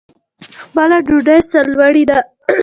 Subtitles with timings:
[0.61, 2.19] خپله ډوډۍ سرلوړي ده.